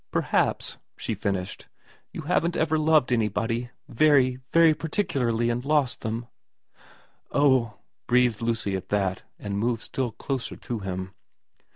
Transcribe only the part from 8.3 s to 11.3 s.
Lucy at that, and moved still closer to him.